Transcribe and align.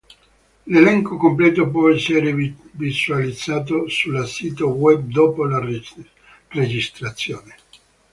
L'elenco 0.65 1.15
completo 1.15 1.69
può 1.69 1.91
essere 1.91 2.33
visualizzato 2.71 3.87
sulla 3.87 4.25
sito 4.25 4.69
web 4.69 5.01
dopo 5.11 5.43
la 5.45 5.61
registrazione. 6.49 7.55